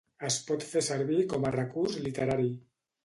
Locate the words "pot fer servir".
0.45-1.19